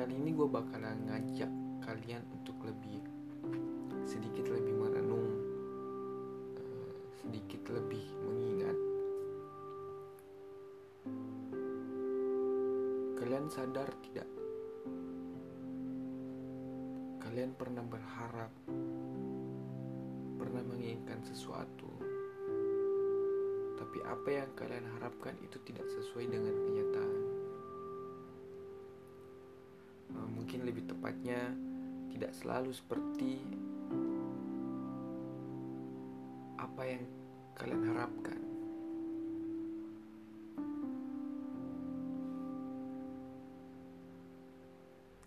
[0.00, 1.52] kali ini gue bakalan ngajak
[1.84, 3.04] kalian untuk lebih
[4.08, 5.28] sedikit lebih merenung,
[6.56, 8.78] eh, sedikit lebih mengingat.
[13.20, 14.24] Kalian sadar tidak?
[17.20, 18.56] Kalian pernah berharap,
[20.40, 21.92] pernah menginginkan sesuatu,
[23.76, 27.09] tapi apa yang kalian harapkan itu tidak sesuai dengan kenyataan.
[30.16, 31.54] Mungkin lebih tepatnya,
[32.10, 33.38] tidak selalu seperti
[36.58, 37.02] apa yang
[37.54, 38.40] kalian harapkan.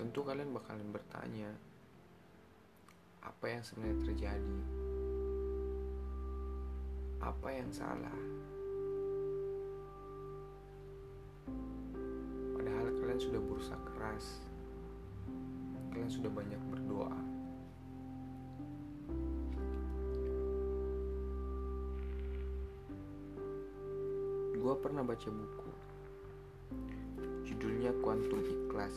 [0.00, 1.52] Tentu kalian bakalan bertanya,
[3.20, 4.58] apa yang sebenarnya terjadi?
[7.20, 8.20] Apa yang salah?
[12.56, 14.49] Padahal kalian sudah berusaha keras.
[16.00, 17.12] Kalian sudah banyak berdoa.
[24.56, 25.70] Gua pernah baca buku.
[27.44, 28.96] Judulnya Quantum Ikhlas.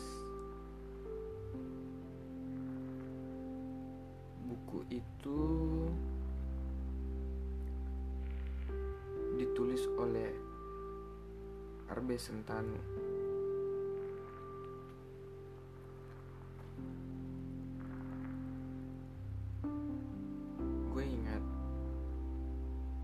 [4.48, 5.40] Buku itu
[9.36, 10.32] ditulis oleh
[11.92, 12.80] Arbe Sentanu.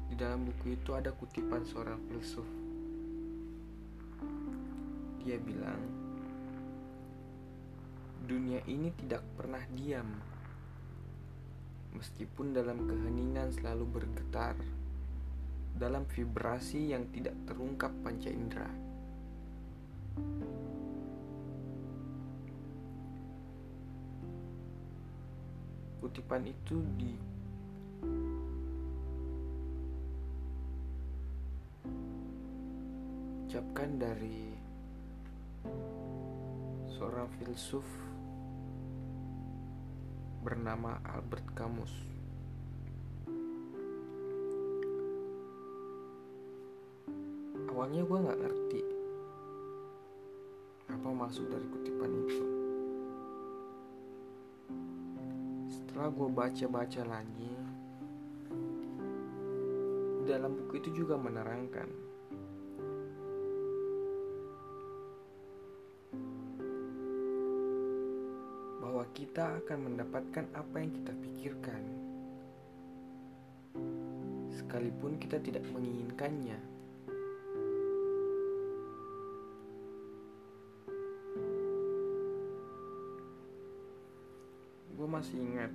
[0.09, 2.45] Di dalam buku itu ada kutipan seorang filsuf.
[5.21, 5.77] Dia bilang,
[8.25, 10.09] dunia ini tidak pernah diam,
[11.93, 14.57] meskipun dalam keheningan selalu bergetar
[15.78, 18.72] dalam vibrasi yang tidak terungkap panca indera.
[26.01, 27.13] Kutipan itu di
[33.49, 34.53] ucapkan dari
[36.85, 37.81] seorang filsuf
[40.45, 41.89] bernama Albert Camus.
[47.73, 48.81] Awalnya gue nggak ngerti
[50.93, 52.45] apa maksud dari kutipan itu.
[55.73, 57.53] Setelah gue baca-baca lagi,
[60.29, 62.09] dalam buku itu juga menerangkan
[69.14, 71.81] kita akan mendapatkan apa yang kita pikirkan,
[74.53, 76.59] sekalipun kita tidak menginginkannya.
[84.94, 85.72] Gue masih ingat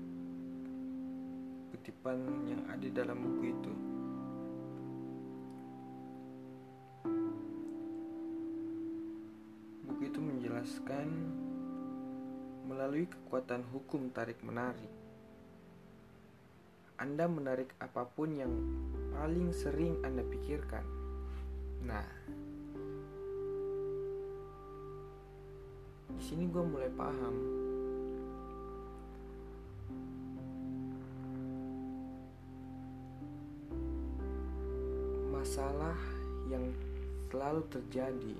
[1.72, 3.72] kutipan yang ada dalam buku itu.
[9.88, 11.08] Buku itu menjelaskan
[12.74, 14.90] melalui kekuatan hukum tarik-menarik.
[16.98, 18.50] Anda menarik apa pun yang
[19.14, 20.82] paling sering Anda pikirkan.
[21.86, 22.02] Nah,
[26.18, 27.34] di sini gue mulai paham
[35.30, 35.98] masalah
[36.50, 36.74] yang
[37.30, 38.34] selalu terjadi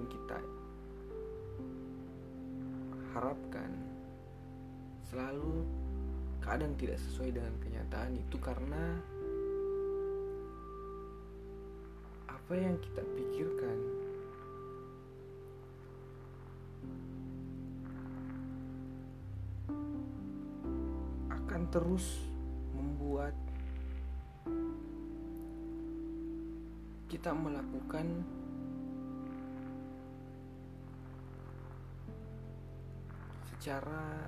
[0.00, 0.40] yang kita
[3.12, 3.68] harapkan
[5.12, 5.68] selalu
[6.40, 8.96] kadang tidak sesuai dengan kenyataan itu karena
[12.32, 13.78] apa yang kita pikirkan
[21.28, 22.24] akan terus
[22.72, 23.36] membuat
[27.12, 28.24] kita melakukan
[33.60, 34.24] secara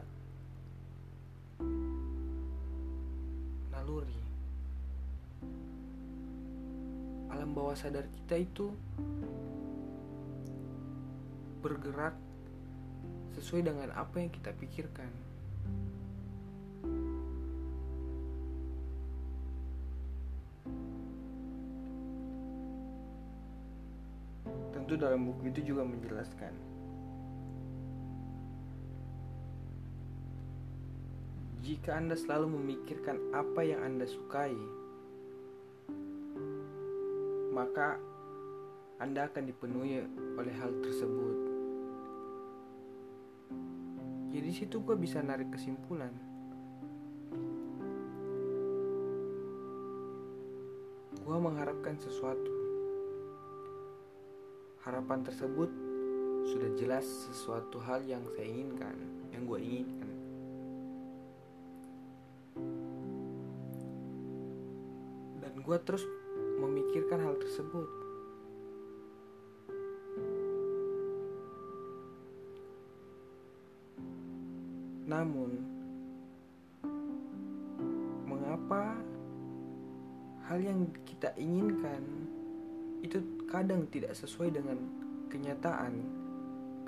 [3.73, 4.21] naluri.
[7.33, 8.77] Alam bawah sadar kita itu
[11.65, 12.13] bergerak
[13.41, 15.09] sesuai dengan apa yang kita pikirkan.
[24.77, 26.72] Tentu dalam buku itu juga menjelaskan
[31.73, 34.53] Jika Anda selalu memikirkan apa yang Anda sukai,
[37.49, 37.97] maka
[39.01, 40.05] Anda akan dipenuhi
[40.37, 41.37] oleh hal tersebut.
[44.37, 46.13] Jadi situ gue bisa narik kesimpulan.
[51.25, 52.53] Gue mengharapkan sesuatu.
[54.85, 55.73] Harapan tersebut
[56.53, 58.93] sudah jelas sesuatu hal yang saya inginkan,
[59.33, 60.12] yang gue inginkan.
[65.63, 66.03] Gue terus
[66.59, 67.89] memikirkan hal tersebut.
[75.07, 75.51] Namun,
[78.27, 78.99] mengapa
[80.51, 82.03] hal yang kita inginkan
[83.03, 84.79] itu kadang tidak sesuai dengan
[85.31, 85.95] kenyataan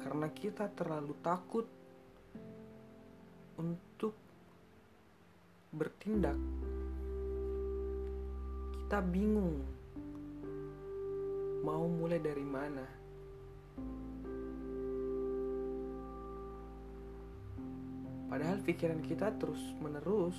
[0.03, 1.67] karena kita terlalu takut
[3.55, 4.15] untuk
[5.75, 6.39] bertindak.
[8.85, 9.65] Kita bingung
[11.65, 12.85] mau mulai dari mana.
[18.29, 20.37] Padahal pikiran kita terus menerus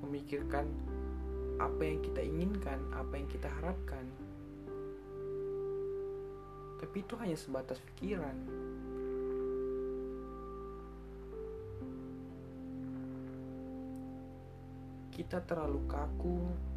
[0.00, 0.64] memikirkan
[1.60, 4.08] apa yang kita inginkan, apa yang kita harapkan.
[6.80, 8.36] Tapi itu hanya sebatas pikiran.
[15.12, 16.72] Kita terlalu kaku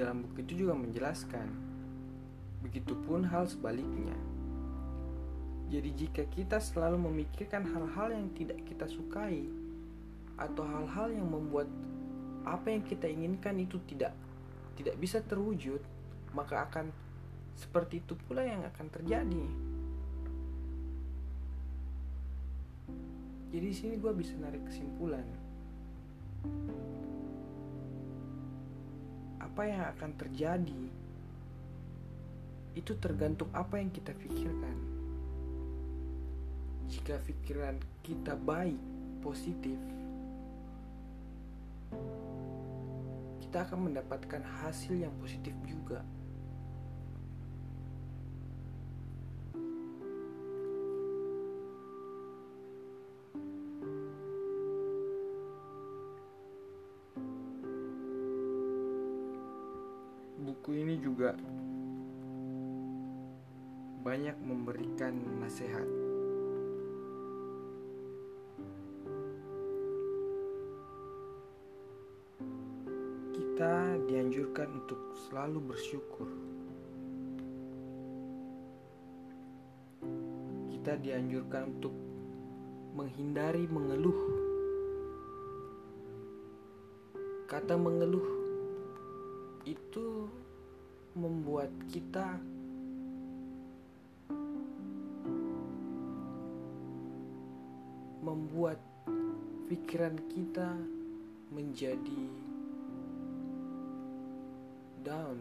[0.00, 1.52] dalam buku itu juga menjelaskan.
[2.64, 4.16] Begitupun hal sebaliknya.
[5.68, 9.46] Jadi jika kita selalu memikirkan hal-hal yang tidak kita sukai
[10.40, 11.68] atau hal-hal yang membuat
[12.48, 14.16] apa yang kita inginkan itu tidak
[14.74, 15.78] tidak bisa terwujud,
[16.32, 16.88] maka akan
[17.54, 19.46] seperti itu pula yang akan terjadi.
[23.50, 25.26] Jadi di sini gue bisa narik kesimpulan
[29.40, 30.82] apa yang akan terjadi
[32.78, 34.76] itu tergantung apa yang kita pikirkan.
[36.86, 38.78] Jika pikiran kita baik,
[39.22, 39.78] positif,
[43.42, 46.02] kita akan mendapatkan hasil yang positif juga.
[60.50, 61.30] Buku ini juga
[64.02, 65.86] banyak memberikan nasihat.
[73.30, 74.98] Kita dianjurkan untuk
[75.30, 76.26] selalu bersyukur.
[80.74, 81.94] Kita dianjurkan untuk
[82.98, 84.18] menghindari mengeluh.
[87.46, 88.40] Kata mengeluh
[89.62, 90.26] itu
[91.14, 92.38] membuat kita
[98.20, 98.78] membuat
[99.66, 100.76] pikiran kita
[101.50, 102.22] menjadi
[105.02, 105.38] down.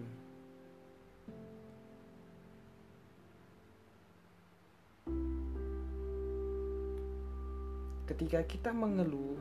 [8.10, 9.38] Ketika kita mengeluh,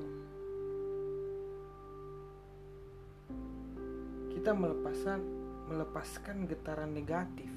[4.29, 5.38] kita melepaskan
[5.69, 7.53] melepaskan getaran negatif.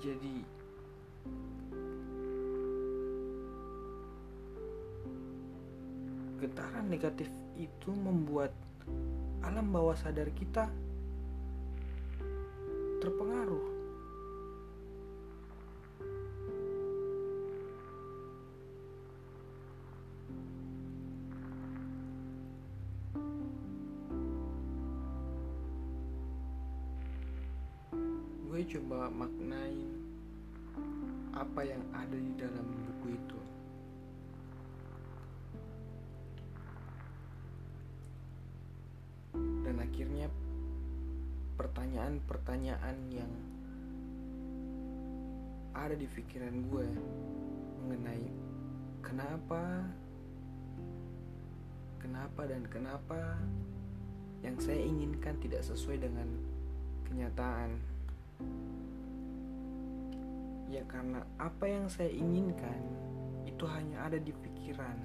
[0.00, 0.40] Jadi
[6.40, 7.28] getaran negatif
[7.60, 8.56] itu membuat
[9.44, 10.72] alam bawah sadar kita
[13.04, 13.79] terpengaruh.
[28.60, 29.88] Gue coba maknain
[31.32, 33.40] apa yang ada di dalam buku itu.
[39.64, 40.28] Dan akhirnya
[41.56, 43.32] pertanyaan-pertanyaan yang
[45.72, 46.84] ada di pikiran gue
[47.80, 48.28] mengenai
[49.00, 49.88] kenapa
[51.96, 53.40] kenapa dan kenapa
[54.44, 56.28] yang saya inginkan tidak sesuai dengan
[57.08, 57.89] kenyataan.
[60.70, 62.78] Ya karena apa yang saya inginkan
[63.44, 64.98] itu hanya ada di pikiran.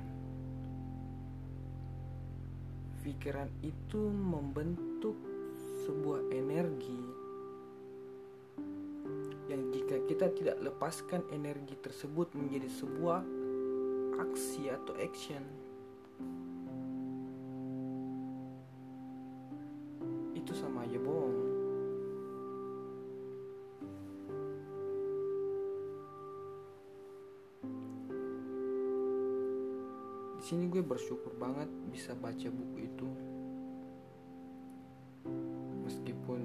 [3.01, 5.17] Pikiran itu membentuk
[5.85, 7.25] sebuah energi
[9.45, 13.21] yang jika kita tidak lepaskan energi tersebut menjadi sebuah
[14.17, 15.43] aksi atau action
[20.33, 21.44] itu sama aja bohong
[30.45, 33.09] sini gue bersyukur banget bisa baca buku itu.
[35.81, 36.41] Meskipun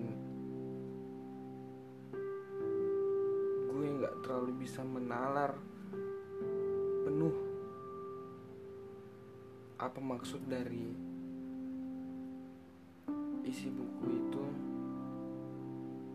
[3.68, 5.52] gue nggak terlalu bisa menalar
[7.04, 7.36] penuh
[9.76, 10.96] apa maksud dari
[13.44, 14.44] isi buku itu.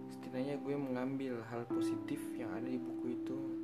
[0.10, 3.55] Setidaknya gue mengambil hal positif yang ada di buku itu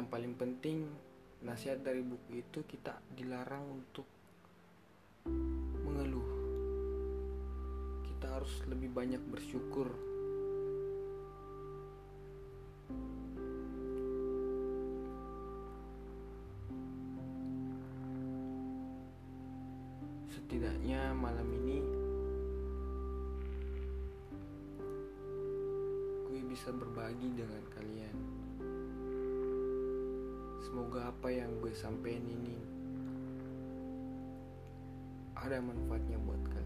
[0.00, 0.88] yang paling penting
[1.44, 4.08] nasihat dari buku itu kita dilarang untuk
[5.84, 6.24] mengeluh.
[8.08, 9.92] Kita harus lebih banyak bersyukur.
[20.32, 21.84] Setidaknya malam ini
[26.24, 28.39] gue bisa berbagi dengan kalian
[30.60, 32.56] semoga apa yang gue sampein ini
[35.40, 36.59] ada manfaatnya buat kalian